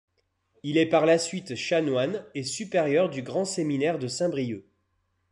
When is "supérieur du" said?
2.41-3.21